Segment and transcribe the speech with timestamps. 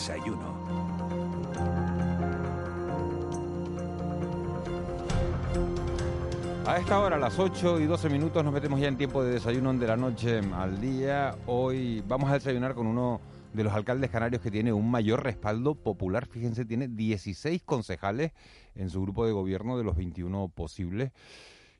[0.00, 0.54] desayuno.
[6.66, 9.32] A esta hora, a las 8 y 12 minutos, nos metemos ya en tiempo de
[9.32, 11.36] desayuno de la noche al día.
[11.46, 13.20] Hoy vamos a desayunar con uno
[13.52, 16.26] de los alcaldes canarios que tiene un mayor respaldo popular.
[16.26, 18.32] Fíjense, tiene 16 concejales
[18.76, 21.12] en su grupo de gobierno de los 21 posibles.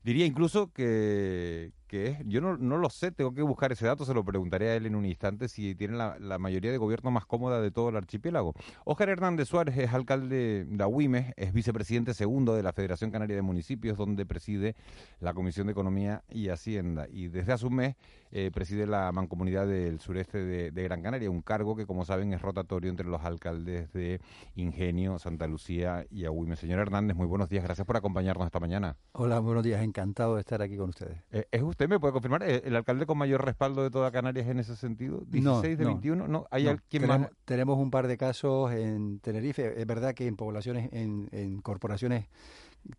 [0.05, 4.15] Diría incluso que, que yo no, no, lo sé, tengo que buscar ese dato, se
[4.15, 7.61] lo preguntaré a él en un instante si tiene la, mayoría de gobierno más cómoda
[7.61, 8.55] de todo el archipiélago.
[8.85, 13.43] Óscar Hernández Suárez es alcalde de Agüimes, es vicepresidente segundo de la Federación Canaria de
[13.43, 14.77] Municipios, donde preside
[15.19, 17.09] la Comisión de Economía y Hacienda.
[17.11, 17.97] Y desde hace un mes
[18.31, 22.41] eh, preside la Mancomunidad del Sureste de, Gran Canaria, un cargo que, como saben, es
[22.41, 24.21] rotatorio entre los alcaldes de
[24.55, 26.61] Ingenio, Santa Lucía y Agüimes.
[26.61, 28.97] Señor Hernández, muy buenos días, gracias por acompañarnos esta mañana.
[29.13, 31.19] Hola, buenos días, encantado de estar aquí con ustedes.
[31.33, 34.47] Eh, ¿Es usted, me puede confirmar, eh, el alcalde con mayor respaldo de toda Canarias
[34.49, 35.21] en ese sentido?
[35.31, 36.29] ¿16 de 21?
[36.29, 36.47] ¿No?
[36.51, 37.31] ¿Hay alguien tenemos, más?
[37.45, 39.81] Tenemos un par de casos en Tenerife.
[39.81, 42.27] Es verdad que en poblaciones, en, corporaciones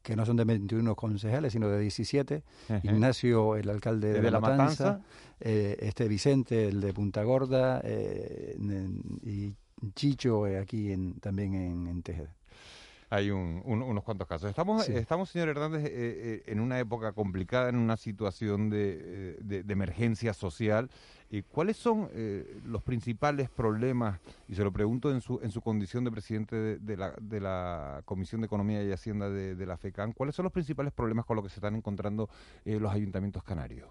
[0.03, 2.43] que no son de 21 concejales, sino de 17.
[2.83, 5.01] Ignacio, el alcalde de, La, Matanza,
[5.39, 8.55] eh, este Vicente, el de Punta Gorda, eh,
[9.23, 9.53] y
[9.95, 12.35] Chicho aquí en, también en, en Tejeda
[13.11, 14.49] hay unos cuantos casos.
[14.49, 19.63] Estamos, estamos señor Hernández, eh, eh, en una época complicada, en una situación de, eh,
[19.67, 20.89] emergencia social.
[21.51, 22.09] ¿Cuáles son
[22.65, 26.97] los principales problemas, y se lo pregunto en su, en su condición de presidente de,
[26.97, 30.51] la, de la Comisión de Economía y Hacienda de, de la FECAN, cuáles son los
[30.51, 32.29] principales problemas con los que se están encontrando
[32.65, 33.87] los ayuntamientos canarios?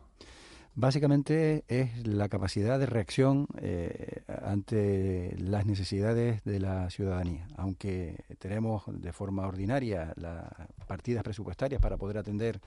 [0.80, 7.46] Básicamente es la capacidad de reacción eh, ante las necesidades de la ciudadanía.
[7.58, 10.46] Aunque tenemos de forma ordinaria las
[10.86, 12.62] partidas presupuestarias para poder atender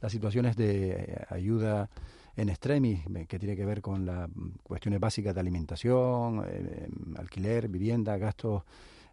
[0.00, 1.90] las situaciones de eh, ayuda
[2.38, 4.30] en extremis, eh, que tiene que ver con las
[4.62, 6.42] cuestiones básicas de alimentación,
[7.18, 8.62] alquiler, vivienda, gastos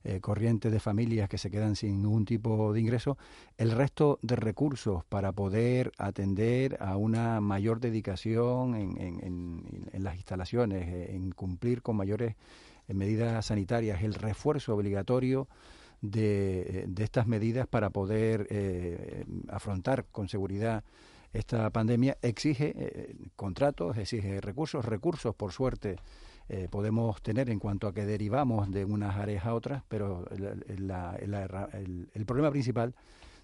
[0.08, 3.18] eh, corrientes de familias que se quedan sin ningún tipo de ingreso,
[3.58, 11.16] el resto de recursos para poder atender a una mayor dedicación en, las instalaciones, eh,
[11.16, 12.36] en cumplir con mayores
[12.88, 15.48] eh, medidas sanitarias, el refuerzo obligatorio
[16.02, 20.84] de, estas medidas para poder afrontar con seguridad
[21.34, 25.96] esta pandemia exige contratos, exige recursos, recursos por suerte
[26.48, 32.26] eh, podemos tener en cuanto a que derivamos de unas áreas a otras, pero el,
[32.28, 32.94] problema principal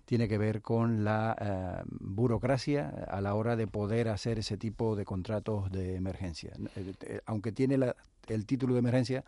[0.06, 4.96] tiene que ver con la eh, burocracia a la hora de poder hacer ese tipo
[4.96, 6.54] de contratos de emergencia.
[6.76, 7.80] Eh, aunque tiene
[8.28, 9.24] el título de emergencia,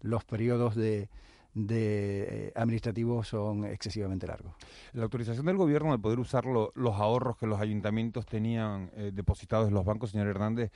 [0.00, 1.08] los periodos de,
[2.54, 4.54] administrativos son excesivamente largos.
[4.92, 9.74] La autorización del gobierno de poder usar los ahorros que los ayuntamientos tenían depositados en
[9.74, 10.70] los bancos, señor Hernández,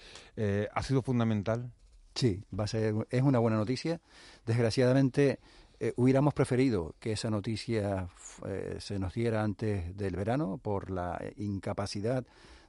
[0.75, 1.71] ha sido fundamental.
[2.15, 4.01] Sí, va a ser, es una buena noticia.
[4.47, 5.39] Desgraciadamente,
[5.81, 8.09] eh, hubiéramos preferido que esa noticia
[8.47, 12.25] eh, se nos diera antes del verano por la incapacidad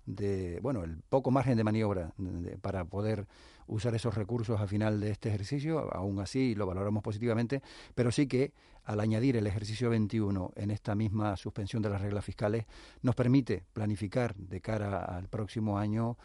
[0.05, 2.13] de, bueno, el poco margen de maniobra
[2.61, 3.27] para poder
[3.67, 5.93] usar esos recursos a final de este ejercicio.
[5.93, 7.61] Aún así, lo valoramos positivamente,
[7.95, 8.53] pero sí que
[8.85, 12.65] al añadir el ejercicio 21 en esta misma suspensión de las reglas fiscales,
[13.01, 16.17] nos permite planificar de cara al próximo año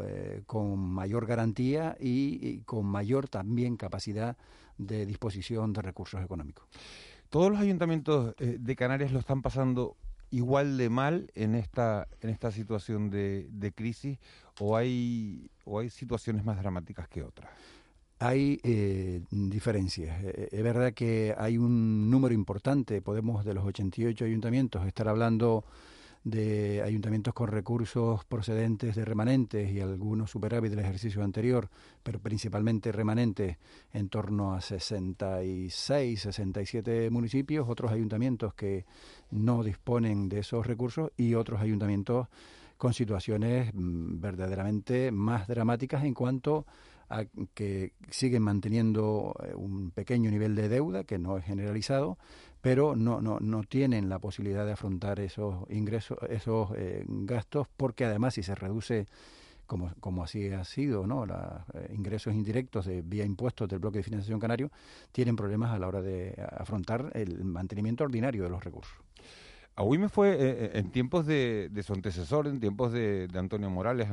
[0.00, 4.36] eh, con mayor garantía y, con mayor también capacidad
[4.78, 6.66] de disposición de recursos económicos.
[7.30, 9.96] Todos los ayuntamientos eh, de Canarias lo están pasando
[10.34, 14.18] igual de mal en esta en esta situación de, de crisis
[14.58, 17.50] o hay o hay situaciones más dramáticas que otras
[18.18, 20.22] hay eh, diferencias.
[20.24, 25.64] Eh, es verdad que hay un número importante, podemos de los 88 ayuntamientos estar hablando
[26.24, 31.68] de ayuntamientos con recursos procedentes de remanentes y algunos superávit del ejercicio anterior,
[32.02, 33.58] pero principalmente remanentes
[33.92, 38.86] en torno a 66, 67 municipios, otros ayuntamientos que
[39.30, 42.28] no disponen de esos recursos y otros ayuntamientos
[42.78, 46.66] con situaciones mm, verdaderamente más dramáticas en cuanto
[47.10, 52.16] a que siguen manteniendo eh, un pequeño nivel de deuda que no es generalizado,
[52.64, 58.06] pero no, no, no tienen la posibilidad de afrontar esos ingresos, esos eh, gastos, porque
[58.06, 59.06] además si se reduce
[59.66, 61.26] como, como así ha sido, ¿no?
[61.26, 61.36] Los
[61.74, 64.70] eh, ingresos indirectos de vía impuestos del bloque de financiación canario
[65.12, 68.96] tienen problemas a la hora de afrontar el mantenimiento ordinario de los recursos.
[69.76, 74.08] Me fue eh, eh, en tiempos de, su antecesor, en tiempos de, Antonio Morales,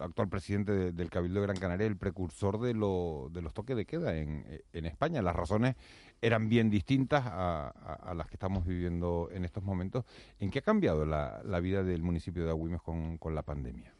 [0.00, 3.86] actual presidente del Cabildo de Gran Canaria, el precursor de, lo, de los toques de
[3.86, 5.22] queda en, en España.
[5.22, 5.76] Las razones
[6.20, 10.04] eran bien distintas a, las que estamos viviendo en estos momentos.
[10.40, 13.92] ¿En qué ha cambiado la, vida del municipio de Agüimes con, con la pandemia?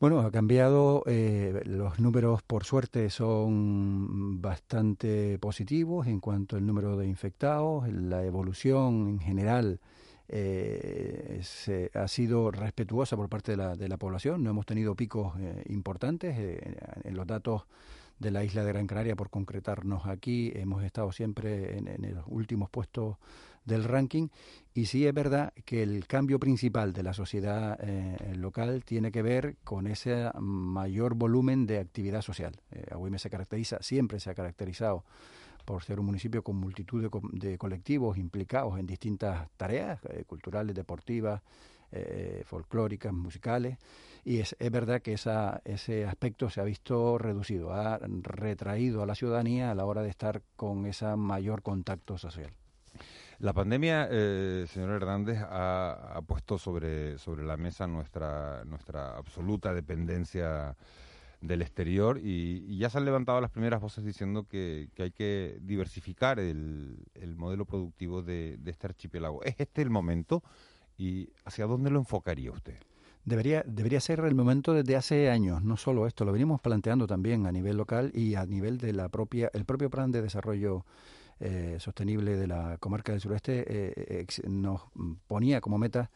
[0.00, 1.02] Bueno, ha cambiado.
[1.06, 7.88] Eh, los números, por suerte, son bastante positivos en cuanto al número de infectados.
[7.88, 9.80] La evolución en general
[10.28, 14.42] eh, se, ha sido respetuosa por parte de la, población.
[14.42, 16.36] No hemos tenido picos eh, importantes.
[16.38, 17.64] en los datos
[18.18, 22.70] de la isla de Gran Canaria, por concretarnos aquí, hemos estado siempre en, los últimos
[22.70, 23.16] puestos
[23.64, 24.28] del ranking.
[24.72, 29.22] Y sí es verdad que el cambio principal de la sociedad eh, local tiene que
[29.22, 32.54] ver con ese mayor volumen de actividad social.
[32.70, 35.04] Eh, se caracteriza, siempre se ha caracterizado
[35.64, 41.42] por ser un municipio con multitud de, colectivos implicados en distintas tareas eh, culturales, deportivas,
[41.92, 43.78] eh, folclóricas, musicales,
[44.24, 49.06] y es, es verdad que esa, ese aspecto se ha visto reducido, ha retraído a
[49.06, 52.50] la ciudadanía a la hora de estar con ese mayor contacto social.
[53.38, 60.76] La pandemia, eh, señor Hernández, ha, puesto sobre, sobre la mesa nuestra, nuestra absoluta dependencia
[61.46, 66.38] del exterior y, ya se han levantado las primeras voces diciendo que, hay que diversificar
[66.40, 69.42] el, el modelo productivo de, de, este archipiélago.
[69.42, 70.42] ¿Es este el momento
[70.96, 72.76] y hacia dónde lo enfocaría usted?
[73.24, 77.46] Debería, debería ser el momento desde hace años, no solo esto, lo venimos planteando también
[77.46, 80.84] a nivel local y a nivel de la propia, el propio plan de desarrollo
[81.40, 84.82] eh, sostenible de la comarca del sureste eh, nos
[85.26, 86.10] ponía como meta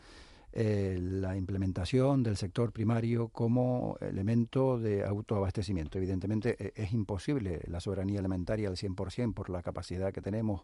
[0.53, 5.99] eh, la implementación del sector primario como elemento de autoabastecimiento.
[5.99, 10.63] Evidentemente e, es imposible la soberanía alimentaria al 100% por la capacidad que tenemos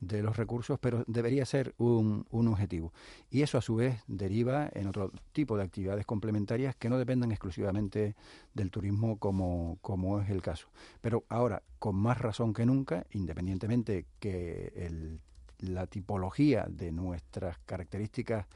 [0.00, 2.92] de los recursos, pero debería ser un, un, objetivo.
[3.30, 7.30] Y eso a su vez deriva en otro tipo de actividades complementarias que no dependan
[7.30, 8.16] exclusivamente
[8.54, 10.68] del turismo como, como es el caso.
[11.00, 15.20] Pero ahora, con más razón que nunca, independientemente que el,
[15.60, 18.46] la tipología de nuestras características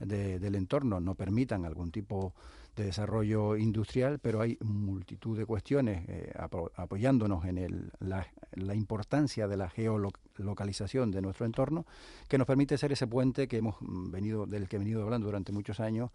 [0.00, 2.34] del entorno no permitan algún tipo
[2.76, 6.32] de desarrollo industrial, pero hay multitud de cuestiones eh,
[6.76, 8.26] apoyándonos en el, la,
[8.74, 11.84] importancia de la geolocalización de nuestro entorno
[12.28, 15.52] que nos permite ser ese puente que hemos venido del que he venido hablando durante
[15.52, 16.10] muchos años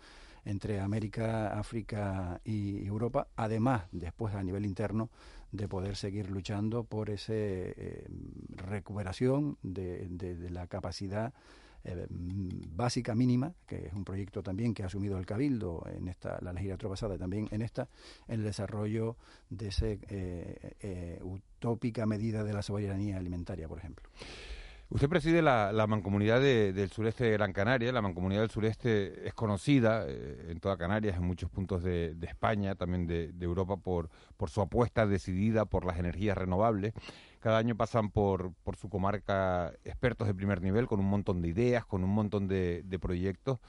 [0.46, 5.10] entre América, África y Europa, además después a nivel interno
[5.52, 8.08] de poder seguir luchando por esa eh,
[8.50, 11.34] recuperación de, de la capacidad
[11.86, 16.40] eh, básica mínima, que es un proyecto también que ha asumido el Cabildo en esta
[16.42, 17.88] la legislatura pasada y también en esta,
[18.28, 19.18] en el desarrollo
[19.50, 20.00] de esa eh,
[20.80, 24.10] eh, utópica medida de la soberanía alimentaria, por ejemplo.
[24.90, 27.92] Usted preside la, mancomunidad del sureste de Gran Canaria.
[27.92, 33.08] La mancomunidad del sureste es conocida en toda Canarias, en muchos puntos de, España, también
[33.08, 36.94] de, de, Europa, por, por su apuesta decidida por las energías renovables.
[37.46, 41.50] Cada año pasan por, por su comarca expertos de primer nivel con un montón de
[41.50, 43.60] ideas, con un montón de, proyectos.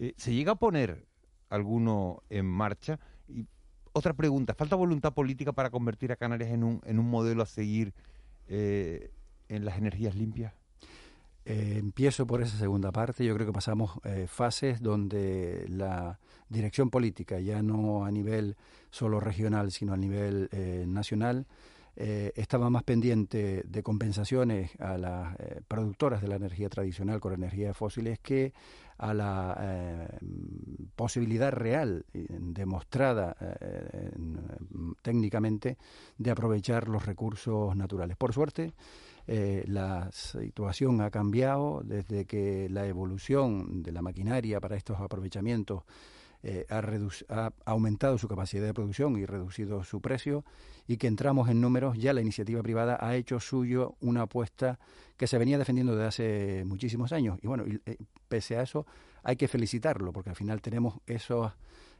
[0.00, 1.06] Eh, ¿Se llega a poner
[1.48, 2.98] alguno en marcha?
[3.28, 3.46] Y
[3.92, 7.46] otra pregunta, ¿falta voluntad política para convertir a Canarias en un, en un modelo a
[7.46, 7.94] seguir
[8.48, 9.12] eh,
[9.48, 10.52] en las energías limpias?
[11.44, 13.24] Eh, empiezo por esa segunda parte.
[13.24, 13.92] Yo creo que pasamos
[14.26, 16.18] fases donde la
[16.48, 18.56] dirección política, ya no a nivel
[18.90, 20.50] solo regional, sino a nivel
[20.88, 21.46] nacional,
[21.96, 27.34] eh, estaba más pendiente de compensaciones a las eh, productoras de la energía tradicional con
[27.34, 28.52] energías fósiles que
[28.96, 30.18] a la eh,
[30.94, 33.34] posibilidad real, demostrada
[35.00, 35.78] técnicamente,
[36.18, 38.18] de aprovechar los recursos naturales.
[38.18, 38.74] Por suerte,
[39.26, 45.84] la situación ha cambiado desde que la evolución de la maquinaria para estos aprovechamientos
[46.42, 50.44] eh, ha, aumentado su capacidad de producción y reducido su precio
[50.86, 54.78] y que entramos en números, ya la iniciativa privada ha hecho suyo una apuesta
[55.18, 57.38] que se venía defendiendo desde hace muchísimos años.
[57.42, 57.96] Y bueno, eh,
[58.28, 58.86] pese a eso
[59.22, 61.52] hay que felicitarlo porque al final tenemos esas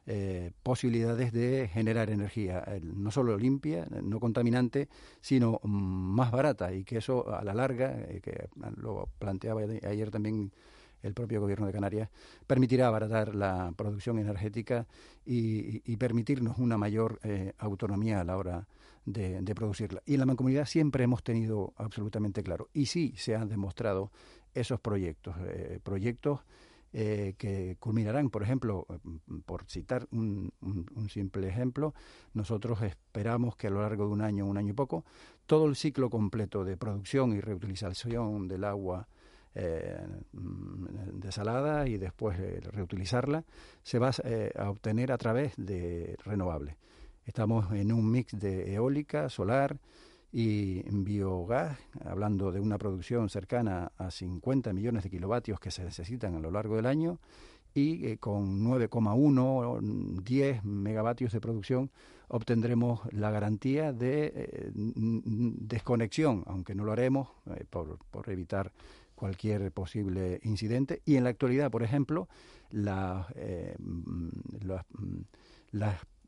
[0.07, 4.89] eh, posibilidades de generar energía, no solo limpia, no contaminante,
[5.21, 10.51] sino mm, más barata y que eso a la larga, que lo planteaba ayer también
[11.03, 12.11] el propio Gobierno de Canarias,
[12.47, 14.87] permitirá abaratar la producción energética
[15.25, 18.67] y, permitirnos una mayor eh, autonomía a la hora
[19.05, 20.03] de, producirla.
[20.07, 24.11] Y en la mancomunidad siempre hemos tenido absolutamente claro, y sí se han demostrado
[24.55, 26.41] esos proyectos, eh, proyectos
[26.93, 28.87] eh, que culminarán, por ejemplo,
[29.47, 31.95] por citar un, un, simple ejemplo,
[32.35, 35.05] nosotros esperamos que a lo largo de un año, un año y poco,
[35.47, 39.07] todo el ciclo completo de producción y reutilización del agua
[39.55, 40.07] eh,
[41.13, 43.45] desalada y después eh, reutilizarla,
[43.83, 46.77] se va eh, a obtener a través de renovables.
[47.25, 49.79] Estamos en un mix de eólica, solar
[50.33, 56.37] y biogás, hablando de una producción cercana a 50 millones de kilovatios que se necesitan
[56.37, 57.19] a lo largo del año
[57.75, 61.91] y eh, con 9,1 10 megavatios de producción
[62.29, 67.29] obtendremos la garantía de desconexión, aunque no lo haremos
[67.71, 68.73] por, por, evitar
[69.21, 71.03] cualquier posible incidente.
[71.05, 72.27] Y en la actualidad, por ejemplo,
[72.71, 73.29] la,
[73.79, 74.29] mm,
[74.99, 75.25] mm,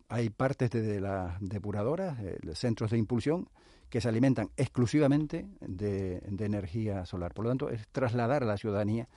[0.09, 2.19] hay partes de, las depuradoras,
[2.53, 3.49] centros de impulsión,
[3.89, 7.33] que se alimentan exclusivamente de energía solar.
[7.33, 9.09] Por lo tanto, es trasladar a la ciudadanía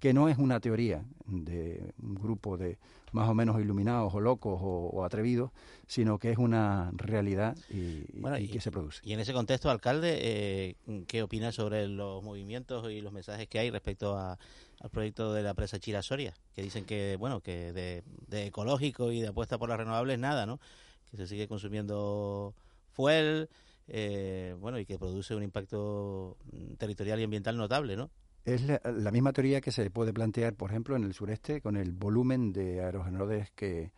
[0.00, 2.78] que no es una teoría de un grupo de
[3.14, 5.52] más o menos iluminados o locos o, atrevidos,
[5.86, 9.00] sino que es una realidad y, que se produce.
[9.04, 13.60] Y en ese contexto, alcalde, eh, ¿qué opina sobre los movimientos y los mensajes que
[13.60, 16.34] hay respecto al proyecto de la presa Chira-Soria?
[16.56, 20.58] Que dicen que, bueno, que de, ecológico y de apuesta por las renovables, nada, ¿no?
[21.08, 22.52] Que se sigue consumiendo
[22.90, 23.48] fuel,
[23.86, 26.36] eh, bueno, y que produce un impacto
[26.78, 28.10] territorial y ambiental notable, ¿no?
[28.44, 31.92] Es la, misma teoría que se puede plantear, por ejemplo, en el sureste con el
[31.92, 33.90] volumen de aerogeneradores que,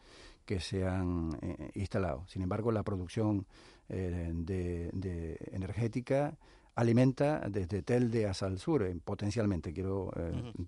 [0.45, 2.25] que se han eh, instalado.
[2.29, 3.45] Sin embargo, la producción
[3.89, 6.39] eh, de, energética
[6.77, 10.13] alimenta desde Telde hasta el sur, eh, potencialmente, quiero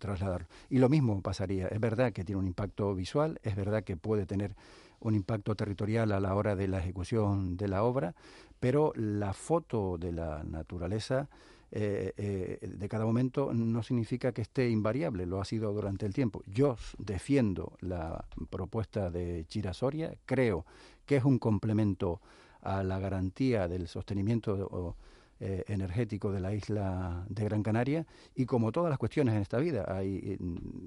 [0.01, 0.49] trasladar.
[0.69, 1.69] Y lo mismo pasaría.
[1.69, 4.57] Es verdad que tiene un impacto visual, es verdad que puede tener
[5.01, 8.17] un impacto territorial a la hora de la ejecución de la obra,
[8.59, 11.29] pero la foto de la naturaleza
[11.71, 16.15] eh, eh, de cada momento no significa que esté invariable, lo ha sido durante el
[16.15, 16.43] tiempo.
[16.47, 20.65] Yo defiendo la propuesta de Chirasoria, creo
[21.05, 22.21] que es un complemento
[22.63, 24.97] a la garantía del sostenimiento
[25.41, 29.59] eh, energético de la isla de Gran Canaria y como todas las cuestiones en esta
[29.59, 30.39] vida, hay,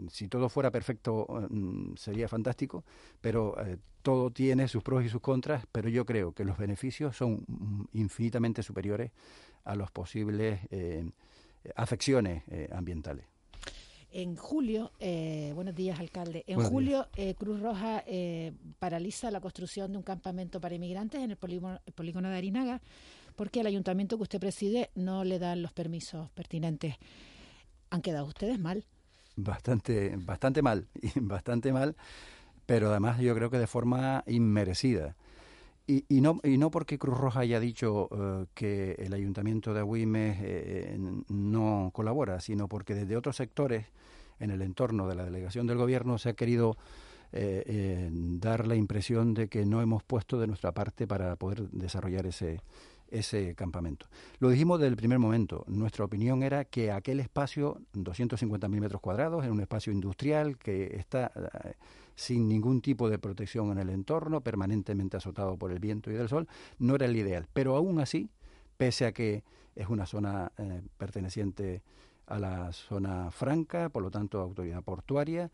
[0.09, 1.47] si todo fuera perfecto
[1.95, 2.83] sería fantástico,
[3.21, 3.55] pero
[4.01, 7.83] todo tiene sus pros y sus contras, pero yo creo que los beneficios son mm,
[7.93, 9.11] infinitamente superiores
[9.63, 11.03] a las posibles eh,
[11.75, 13.25] afecciones eh, ambientales.
[14.11, 16.43] En julio, eh, buenos días, alcalde.
[16.45, 18.03] En julio, Cruz Roja
[18.77, 22.81] paraliza la construcción de un campamento para inmigrantes en el polígono, de Arinaga
[23.37, 26.95] porque el ayuntamiento que usted preside no le dan los permisos pertinentes.
[27.89, 28.85] Han quedado ustedes mal.
[29.37, 31.95] Bastante, bastante mal, bastante mal,
[32.65, 35.15] pero además yo creo que de forma inmerecida.
[36.07, 40.37] Y, no, y no porque Cruz Roja haya dicho eh, que el ayuntamiento de Agüimes
[40.41, 43.87] eh, no colabora, sino porque desde otros sectores
[44.39, 46.77] en el entorno de la delegación del gobierno se ha querido
[47.33, 52.25] eh, dar la impresión de que no hemos puesto de nuestra parte para poder desarrollar
[52.25, 52.61] ese,
[53.09, 54.05] ese campamento.
[54.39, 55.65] Lo dijimos desde el primer momento.
[55.67, 61.33] Nuestra opinión era que aquel espacio, 250.000 metros cuadrados, en un espacio industrial que está
[62.21, 66.29] sin ningún tipo de protección en el entorno, permanentemente azotado por el viento y del
[66.29, 66.47] sol,
[66.77, 67.47] no era el ideal.
[67.51, 68.29] Pero aún así,
[68.77, 69.43] pese a que
[69.75, 71.81] es una zona eh, perteneciente
[72.27, 75.49] a la zona franca, por lo tanto autoridad portuaria,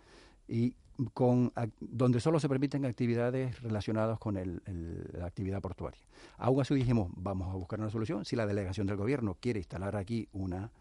[0.45, 0.75] y
[1.13, 6.01] con donde solo se permiten actividades relacionadas con la actividad portuaria.
[6.37, 8.25] Aún así dijimos, vamos a buscar una solución.
[8.25, 10.71] Si la delegación del gobierno quiere instalar aquí una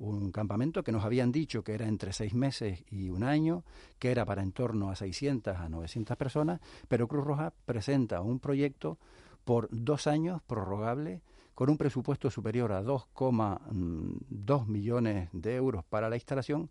[0.00, 3.64] un campamento que nos habían dicho que era entre seis meses y un año,
[3.98, 8.40] que era para en torno a 600 a 900 personas, pero Cruz Roja presenta un
[8.40, 8.98] proyecto
[9.44, 11.20] por dos años prorrogable
[11.54, 16.70] con un presupuesto superior a 2,2 millones de euros para la instalación,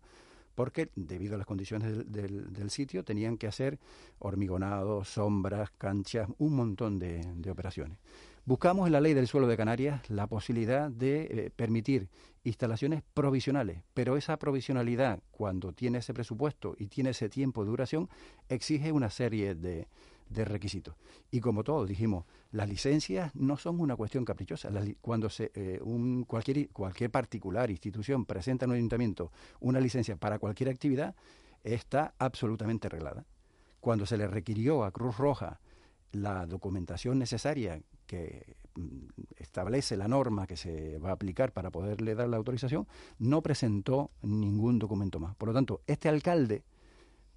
[0.56, 3.78] porque debido a las condiciones del, sitio tenían que hacer
[4.18, 7.98] hormigonado, sombras, canchas, un montón de operaciones.
[8.50, 12.08] Buscamos en la ley del suelo de Canarias la posibilidad de eh, permitir
[12.42, 18.08] instalaciones provisionales, pero esa provisionalidad, cuando tiene ese presupuesto y tiene ese tiempo de duración,
[18.48, 19.86] exige una serie de,
[20.32, 20.96] requisitos.
[21.30, 24.68] Y como todos dijimos, las licencias no son una cuestión caprichosa.
[25.00, 29.30] cuando se, eh, un, cualquier, cualquier particular institución presenta en un ayuntamiento
[29.60, 31.14] una licencia para cualquier actividad,
[31.62, 33.24] está absolutamente arreglada.
[33.78, 35.60] Cuando se le requirió a Cruz Roja
[36.10, 37.80] la documentación necesaria
[38.10, 42.88] que mm, establece la norma que se va a aplicar para poderle dar la autorización,
[43.20, 45.36] no presentó ningún documento más.
[45.36, 46.64] Por lo tanto, este alcalde,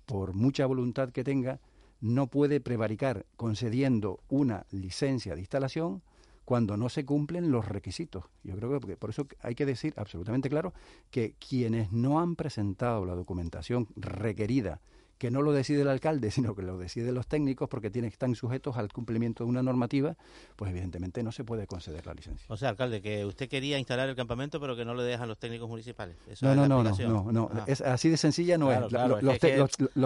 [0.07, 1.59] por mucha voluntad que tenga,
[2.01, 6.01] no puede prevaricar concediendo una licencia de instalación
[6.43, 8.25] cuando no se cumplen los requisitos.
[8.43, 10.73] Yo creo que por eso hay que decir absolutamente claro
[11.11, 14.81] que quienes no han presentado la documentación requerida
[15.23, 18.35] que no lo decide el alcalde, sino que lo deciden los técnicos porque tienen, están
[18.35, 20.17] sujetos al cumplimiento de una normativa,
[20.57, 22.45] pues evidentemente no se puede conceder la licencia.
[22.49, 25.37] O sea, alcalde, que usted quería instalar el campamento pero que no le dejan los
[25.37, 26.17] técnicos municipales.
[26.41, 27.63] no, no, no, no, no, ah.
[27.67, 28.81] es así de sencilla no es.
[28.81, 29.39] los,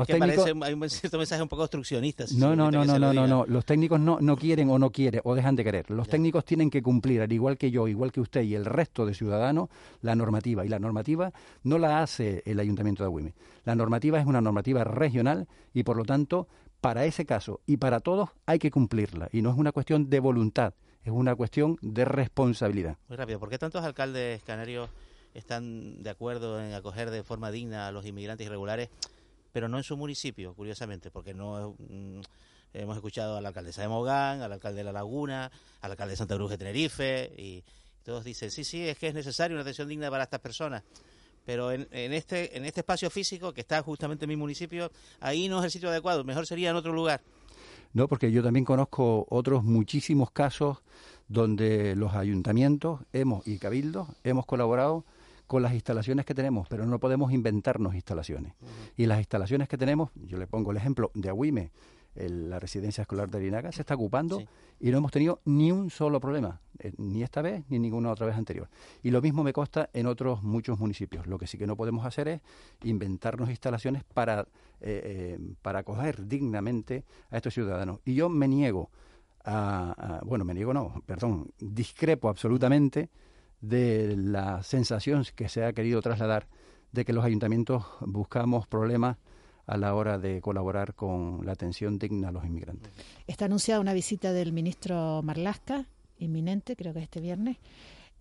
[0.05, 2.25] técnicos hay un cierto mensaje un poco obstruccionista.
[2.35, 5.21] no, no, no, no, no, no, no, los técnicos no, no quieren o no quieren
[5.23, 5.89] o dejan de querer.
[5.89, 9.07] Los técnicos tienen que cumplir, al igual que yo, igual que usted y el resto
[9.07, 9.69] de ciudadanos,
[10.03, 10.63] la normativa.
[10.63, 11.33] Y la normativa
[11.63, 13.33] no la hace el Ayuntamiento de Agüime.
[13.67, 16.47] La normativa es una normativa regional y por lo tanto
[16.81, 20.19] para ese caso y para todos hay que cumplirla y no es una cuestión de
[20.19, 20.73] voluntad,
[21.03, 22.97] es una cuestión de responsabilidad.
[23.07, 24.89] Muy rápido, ¿por qué tantos alcaldes canarios
[25.33, 28.89] están de acuerdo en acoger de forma digna a los inmigrantes irregulares,
[29.51, 31.09] pero no en su municipio, curiosamente?
[31.09, 32.21] Porque no mm,
[32.73, 36.17] hemos escuchado a la alcaldesa de Mogán, al alcalde de La Laguna, al alcalde de
[36.17, 37.63] Santa Cruz de Tenerife, y
[38.03, 40.83] todos dicen, sí, sí, es que es necesario una atención digna para estas personas
[41.47, 45.59] pero en, este en este espacio físico que está justamente en mi municipio, ahí no
[45.59, 47.21] es el sitio adecuado, mejor sería en otro lugar.
[47.93, 50.79] No, porque yo también conozco otros muchísimos casos
[51.29, 55.05] donde los ayuntamientos hemos y cabildos hemos colaborado
[55.47, 58.51] con las instalaciones que tenemos, pero no podemos inventarnos instalaciones.
[58.97, 61.71] Y las instalaciones que tenemos, yo le pongo el ejemplo de Agüime,
[62.29, 64.41] la residencia escolar de Arinaga se está ocupando
[64.79, 68.25] y no hemos tenido ni un solo problema, eh, ni esta vez ni ninguna otra
[68.25, 68.69] vez anterior.
[69.03, 71.27] Y lo mismo me consta en otros muchos municipios.
[71.27, 72.41] Lo que sí que no podemos hacer es
[72.83, 74.45] inventarnos instalaciones para, eh,
[74.81, 77.99] eh, para acoger dignamente a estos ciudadanos.
[78.05, 78.89] Y yo me niego
[79.43, 83.09] a, bueno, me niego no, perdón, discrepo absolutamente
[83.61, 86.47] de la sensación que se ha querido trasladar
[86.91, 89.17] de que los ayuntamientos buscamos problemas
[89.67, 92.89] a la hora de colaborar con la atención digna a los inmigrantes.
[93.27, 95.85] Está anunciada una visita del ministro Marlasca,
[96.19, 97.57] inminente, creo que este viernes,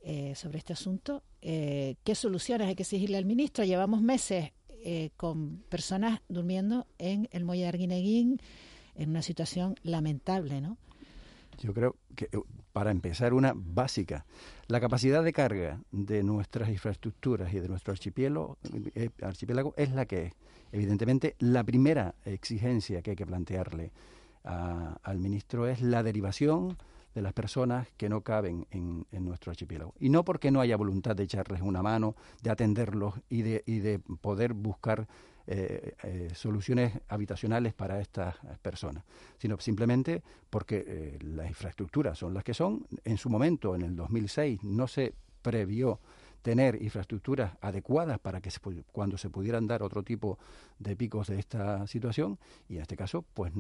[0.03, 1.23] eh, sobre este asunto.
[1.41, 3.65] Eh, ¿Qué soluciones hay que exigirle al ministro?
[3.65, 8.41] Llevamos meses eh, con personas durmiendo en el Muelle de Arguineguín
[8.97, 10.79] en una situación lamentable, ¿no?
[11.59, 12.29] Yo creo que
[12.77, 14.27] para empezar una básica,
[14.67, 18.59] la capacidad de carga de nuestras infraestructuras y de nuestro archipiélago,
[19.23, 20.33] archipiélago es la que es.
[20.73, 23.93] Evidentemente, la primera exigencia que hay que plantearle
[24.45, 26.77] al ministro es la derivación
[27.15, 29.95] de las personas que no caben en, nuestro archipiélago.
[29.99, 33.79] Y no porque no haya voluntad de echarles una mano, de atenderlos y de, y
[33.79, 35.09] de poder buscar
[35.49, 39.05] eh, eh, soluciones habitacionales para estas personas,
[39.39, 42.85] sino simplemente porque eh, las infraestructuras son las que son.
[43.05, 46.01] En su momento, en el 2006, no se previó
[46.43, 48.51] tener infraestructuras adecuadas para que
[48.91, 50.37] cuando se pudieran dar otro tipo
[50.81, 53.53] de picos de esta situación y en este caso pues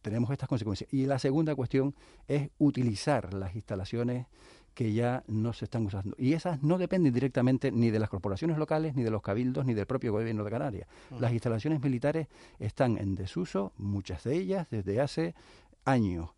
[0.00, 0.92] tenemos estas consecuencias.
[0.92, 1.94] Y la segunda cuestión
[2.28, 4.26] es utilizar las instalaciones
[4.74, 6.14] que ya no se están usando.
[6.18, 9.74] Y esas no dependen directamente ni de las corporaciones locales, ni de los cabildos, ni
[9.74, 10.88] del propio gobierno de Canarias.
[11.18, 15.34] Las instalaciones militares están en desuso, muchas de ellas, desde hace
[15.84, 16.30] años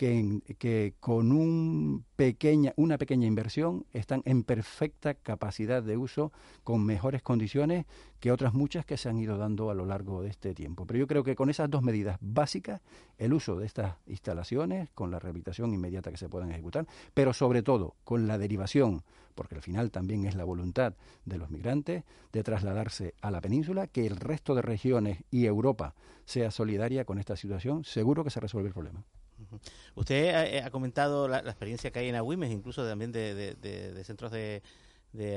[0.00, 6.32] que, con un pequeña, una pequeña inversión están en perfecta capacidad de uso,
[6.64, 7.84] con mejores condiciones
[8.18, 10.86] que otras muchas que se han ido dando a lo largo de este tiempo.
[10.86, 12.80] Pero yo creo que con esas dos medidas básicas,
[13.18, 17.62] el uso de estas instalaciones, con la rehabilitación inmediata que se puedan ejecutar, pero sobre
[17.62, 19.02] todo con la derivación,
[19.34, 20.94] porque al final también es la voluntad
[21.26, 25.94] de los migrantes de trasladarse a la península, que el resto de regiones y Europa
[26.24, 29.04] sea solidaria con esta situación, seguro que se resuelve el problema.
[29.94, 34.62] Usted eh, ha, comentado la, experiencia que hay en Agüimes, incluso también de, centros de,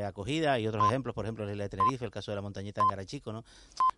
[0.05, 2.87] acogida y otros ejemplos, por ejemplo, el de Tenerife, el caso de la montañita en
[2.87, 3.43] Garachico, ¿no?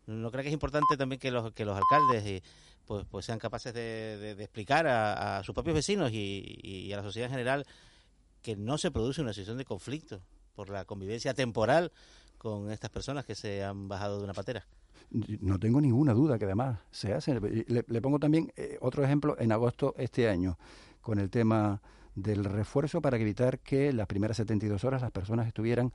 [0.08, 2.44] ¿No creo que es importante también que los, que los alcaldes y,
[2.86, 7.32] pues, pues sean capaces de, explicar a, sus propios vecinos y, a la sociedad en
[7.32, 7.66] general
[8.42, 10.22] que no se produce una situación de conflicto
[10.56, 11.92] por la convivencia temporal
[12.38, 14.66] con estas personas que se han bajado de una patera?
[15.12, 17.40] No tengo ninguna duda que además se hace.
[17.40, 20.58] Le, pongo también eh, otro ejemplo en agosto este año
[21.02, 21.82] con el tema
[22.16, 25.92] del refuerzo para evitar que las primeras 72 horas las personas estuvieran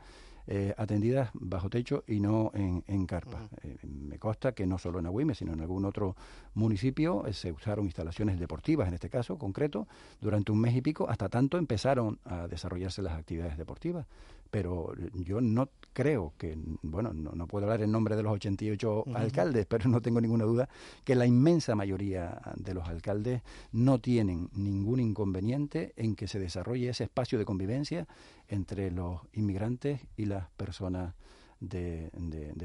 [0.47, 3.49] eh, atendidas bajo techo y no en, carpa.
[3.63, 6.17] Eh, me consta que no solo en Agüime, sino en algún otro
[6.55, 9.87] municipio se usaron instalaciones deportivas, en este caso concreto,
[10.21, 14.07] durante un mes y pico, hasta tanto empezaron a desarrollarse las actividades deportivas
[14.51, 19.67] pero yo no creo que, bueno, no, puedo hablar en nombre de los 88 alcaldes,
[19.67, 20.69] pero no tengo ninguna duda
[21.05, 26.91] que la inmensa mayoría de los alcaldes no tienen ningún inconveniente en que se desarrolle
[26.91, 28.07] ese espacio de convivencia
[28.49, 31.15] entre los inmigrantes y las personas
[31.61, 32.11] de,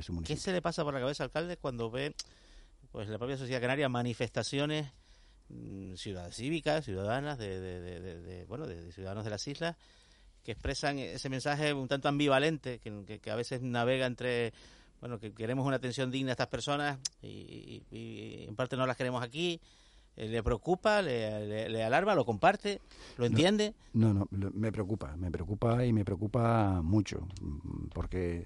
[0.01, 0.35] su municipio.
[0.35, 2.15] ¿Qué se le pasa por la cabeza al alcalde cuando ve,
[2.91, 4.91] pues, la propia sociedad canaria manifestaciones
[5.49, 9.75] mm, ciudades cívicas, ciudadanas de, de, bueno, de ciudadanos de las islas
[10.45, 14.53] que expresan ese mensaje un tanto ambivalente, que, a veces navega entre,
[15.01, 17.81] bueno, que queremos una atención digna a estas personas y,
[18.47, 19.59] en parte no las queremos aquí.
[20.17, 22.79] Eh, ¿Le preocupa, le, alarma, lo comparte,
[23.17, 23.73] lo entiende?
[23.91, 27.27] No, no, me preocupa, me preocupa y me preocupa mucho,
[27.93, 28.45] porque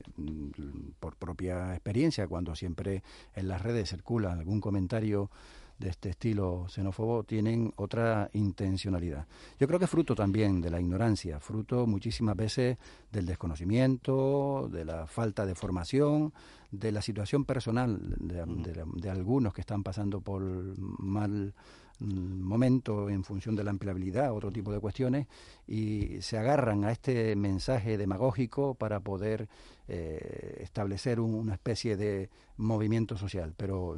[0.99, 3.03] por propia experiencia, cuando siempre
[3.35, 5.29] en las redes circula algún comentario
[5.79, 9.25] de este estilo xenófobo tienen otra intencionalidad.
[9.59, 12.77] Yo creo que es fruto también de la ignorancia, fruto muchísimas veces
[13.11, 16.33] del desconocimiento, de la falta de formación,
[16.71, 20.41] de la situación personal de, de algunos que están pasando por
[20.79, 21.53] mal
[21.99, 25.27] momento en función de la empleabilidad, otro tipo de cuestiones,
[25.67, 29.49] y se agarran a este mensaje demagógico para poder
[29.87, 33.53] eh, establecer una especie de movimiento social.
[33.57, 33.97] Pero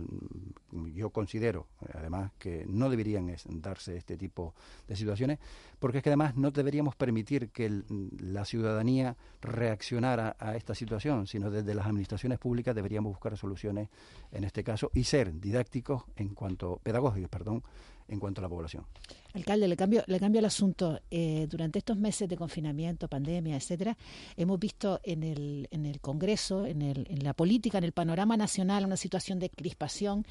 [0.71, 4.55] mm, yo considero, además, que no deberían darse este tipo
[4.87, 5.39] de situaciones,
[5.79, 7.83] porque es que además no deberíamos permitir que
[8.19, 13.89] la ciudadanía reaccionara a esta situación, sino desde las administraciones públicas deberíamos buscar soluciones
[14.31, 17.63] en este caso y ser didácticos en cuanto, pedagógicos, perdón,
[18.07, 18.85] en cuanto a la población.
[19.33, 20.99] Alcalde, le cambio, le cambio el asunto.
[21.09, 23.97] Eh, durante estos meses de confinamiento, pandemia, etcétera,
[24.35, 28.35] hemos visto en el, en el Congreso, en, el, en la política, en el panorama
[28.37, 30.25] nacional, una situación de crispación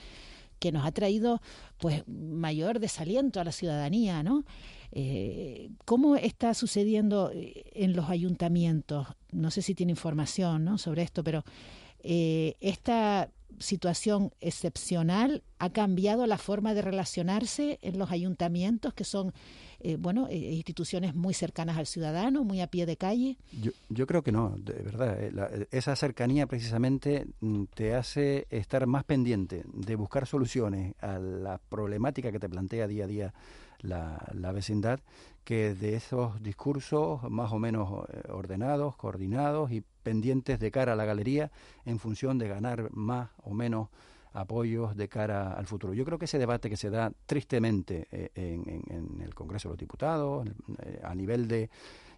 [0.59, 1.41] que nos ha traído
[1.79, 4.45] pues mayor desaliento a la ciudadanía, ¿no?
[4.93, 9.07] Eh, ¿Cómo está sucediendo en los ayuntamientos?
[9.31, 10.79] No sé si tiene información ¿no?
[10.79, 11.45] sobre esto, pero
[12.03, 19.33] eh, esta situación excepcional ha cambiado la forma de relacionarse en los ayuntamientos, que son
[19.81, 23.39] eh, bueno eh, instituciones muy cercanas al ciudadano, muy a pie de calle?
[23.89, 25.17] Yo, creo que no, de verdad.
[25.23, 31.59] Eh, esa cercanía precisamente mm, te hace estar más pendiente de buscar soluciones a la
[31.59, 33.35] problemática que te plantea día a día
[33.81, 35.01] la, la vecindad
[35.45, 41.05] que de esos discursos más o menos ordenados, coordinados y pendientes de cara a la
[41.05, 41.51] galería
[41.85, 43.89] en función de ganar más o menos
[44.33, 45.93] apoyos de cara al futuro.
[45.93, 49.73] Yo creo que ese debate que se da tristemente eh, en, en, el Congreso de
[49.73, 50.47] los Diputados,
[50.83, 51.69] eh, a nivel de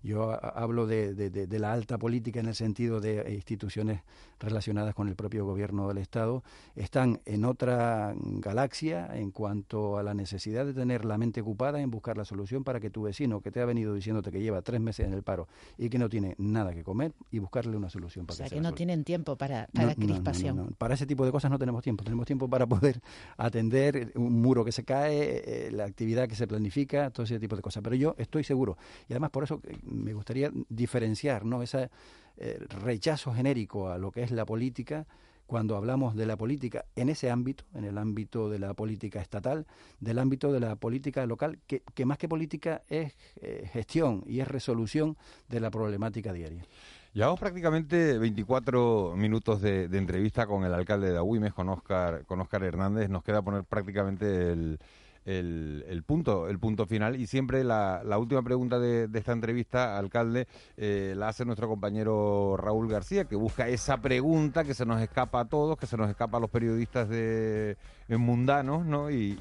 [0.03, 4.01] yo hablo de, de, la alta política en el sentido de instituciones
[4.41, 6.43] relacionadas con el propio gobierno del Estado,
[6.75, 11.91] están en otra galaxia en cuanto a la necesidad de tener la mente ocupada en
[11.91, 14.81] buscar la solución para que tu vecino que te ha venido diciéndote que lleva tres
[14.81, 15.47] meses en el paro
[15.79, 18.61] y que no tiene nada que comer y buscarle una solución para o sea, que,
[18.61, 20.75] no tienen tiempo para, para crispación.
[20.79, 22.05] para ese tipo de cosas no tenemos tiempo.
[22.05, 23.01] Tenemos tiempo para poder
[23.37, 27.57] atender un muro que se cae, eh, la actividad que se planifica, todo ese tipo
[27.57, 27.83] de cosas.
[27.83, 28.77] Pero yo estoy seguro
[29.09, 29.61] y además por eso
[29.93, 31.63] me gustaría diferenciar ¿no?
[31.63, 31.91] ese
[32.37, 35.07] eh, rechazo genérico a lo que es la política
[35.47, 39.67] cuando hablamos de la política en ese ámbito, en el ámbito de la política estatal,
[40.01, 44.49] del ámbito de la política local, que, más que política es eh, gestión y es
[44.49, 45.19] resolución
[45.51, 46.65] de la problemática diaria.
[47.13, 52.65] Llevamos prácticamente 24 minutos de, entrevista con el alcalde de Agüimes, con Oscar, con Oscar
[52.65, 53.11] Hernández.
[53.11, 54.79] Nos queda poner prácticamente el,
[55.25, 57.17] el, punto, el punto final.
[57.17, 62.89] Y siempre la, última pregunta de, esta entrevista, alcalde, eh, la hace nuestro compañero Raúl
[62.89, 66.39] García, que busca esa pregunta que se nos escapa a todos, que se nos escapa
[66.39, 67.77] a los periodistas de,
[68.09, 69.11] mundanos, ¿no?
[69.11, 69.33] Y,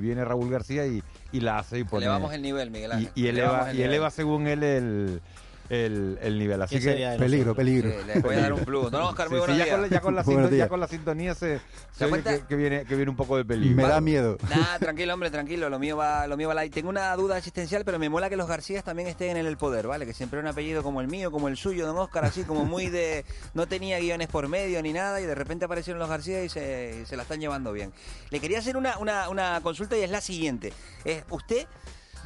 [0.00, 1.02] viene Raúl García y,
[1.32, 2.04] la hace y pone...
[2.06, 3.12] Elevamos el nivel, Miguel Ángel.
[3.14, 5.20] Y, eleva, y eleva según él el
[5.68, 6.62] el, el nivel.
[6.62, 7.90] Así que peligro, peligro.
[8.06, 8.90] le voy a dar un plus.
[8.92, 11.60] No, Oscar, muy sí, ya, con, ya, con la sintonía, ya, con la sintonía, se,
[11.92, 13.76] se que, que, viene, que viene un poco de peligro.
[13.76, 14.38] Me da miedo.
[14.50, 15.68] Nada, tranquilo, hombre, tranquilo.
[15.68, 16.68] Lo mío va, lo mío va la...
[16.68, 19.86] Tengo una duda existencial, pero me mola que los Garcías también estén en el poder,
[19.86, 20.06] ¿vale?
[20.06, 22.88] Que siempre un apellido como el mío, como el suyo, don Oscar, así como muy
[22.88, 23.24] de...
[23.54, 27.06] No tenía guiones por medio ni nada y de repente aparecieron los García y se,
[27.06, 27.92] se la están llevando bien.
[28.30, 30.72] Le quería hacer una, una, una consulta y es la siguiente.
[31.04, 31.66] Es, usted...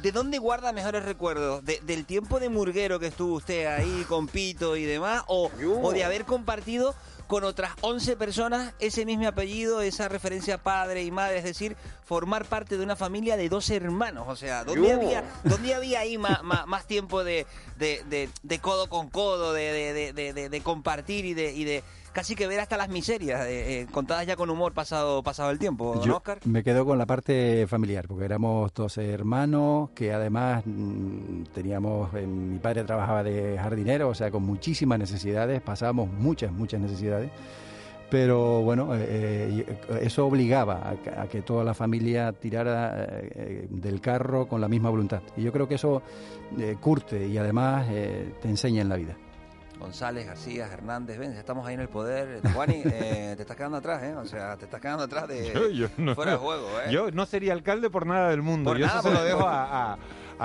[0.01, 1.63] ¿De dónde guarda mejores recuerdos?
[1.63, 5.23] ¿Del tiempo de murguero que estuvo usted ahí con Pito y demás?
[5.27, 6.95] ¿O, o de haber compartido
[7.31, 12.43] con otras 11 personas ese mismo apellido, esa referencia padre y madre, es decir, formar
[12.43, 14.25] parte de una familia de dos hermanos.
[14.27, 17.45] O sea, ¿dónde, había, ¿dónde había ahí más, más, tiempo de,
[17.77, 22.59] de, de, codo con codo, de, de compartir y de, y de casi que ver
[22.59, 26.39] hasta las miserias, eh, eh, contadas ya con humor pasado, pasado el tiempo, Yo Oscar.
[26.45, 32.25] Me quedo con la parte familiar, porque éramos dos hermanos que además mm, teníamos, eh,
[32.25, 37.31] mi padre trabajaba de jardinero, o sea, con muchísimas necesidades, pasábamos muchas, muchas necesidades
[38.09, 43.07] pero bueno, eso obligaba a, que toda la familia tirara
[43.69, 45.21] del carro con la misma voluntad.
[45.37, 46.01] Y yo creo que eso
[46.81, 49.15] curte y además te enseña en la vida.
[49.81, 52.41] González, García, Hernández, ven, estamos ahí en el poder.
[52.53, 54.15] Juani, eh, te estás quedando atrás, ¿eh?
[54.15, 56.91] O sea, te estás quedando atrás de fuera de juego, ¿eh?
[56.91, 58.77] Yo no sería alcalde por nada del mundo.
[58.77, 59.97] yo eso se lo dejo a,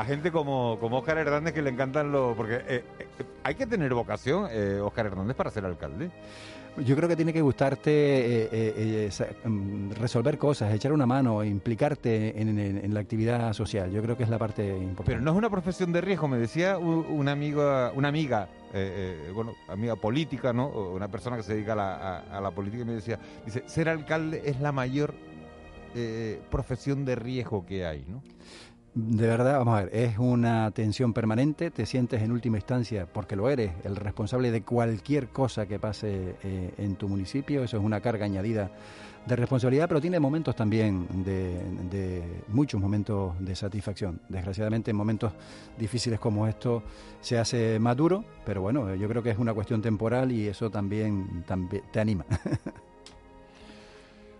[0.06, 2.36] gente como, como Oscar Hernández que le encantan los...
[2.36, 3.06] Porque eh, eh,
[3.44, 4.48] hay que tener vocación,
[4.82, 6.10] Oscar Hernández, para ser alcalde.
[6.84, 11.42] Yo creo que tiene que gustarte eh, eh, eh, mm, resolver cosas, echar una mano,
[11.42, 13.90] implicarte en, la actividad social.
[13.90, 15.04] Yo creo que es la parte importante.
[15.12, 18.48] Pero no es una profesión de riesgo, me decía una amiga, una amiga,
[19.34, 20.68] bueno, amiga política, ¿no?
[20.68, 24.42] Una persona que se dedica a la, a la política me decía, dice, ser alcalde
[24.44, 25.14] es la mayor
[25.98, 28.22] eh, profesión de riesgo que hay, ¿no?
[28.98, 33.36] De verdad, vamos a ver, es una tensión permanente, te sientes en última instancia, porque
[33.36, 37.82] lo eres, el responsable de cualquier cosa que pase eh, en tu municipio, eso es
[37.82, 38.70] una carga añadida
[39.26, 44.18] de responsabilidad, pero tiene momentos también de, de, muchos momentos de satisfacción.
[44.30, 45.34] Desgraciadamente en momentos
[45.76, 46.82] difíciles como esto
[47.20, 50.70] se hace más duro, pero bueno, yo creo que es una cuestión temporal y eso
[50.70, 51.44] también
[51.92, 52.24] te anima.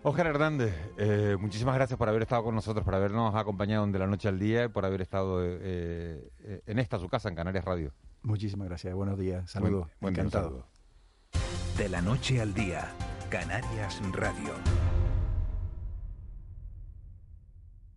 [0.09, 4.07] Oscar Hernández, eh, muchísimas gracias por haber estado con nosotros, por habernos acompañado de la
[4.07, 7.65] noche al día y por haber estado eh, eh, en esta su casa, en Canarias
[7.65, 7.93] Radio.
[8.23, 10.65] Muchísimas gracias, buenos días, saludos, buen, encantado.
[11.77, 12.89] De la noche al día,
[13.31, 14.55] Canarias Radio.